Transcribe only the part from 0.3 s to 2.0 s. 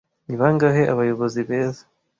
bangahe abayobozi beza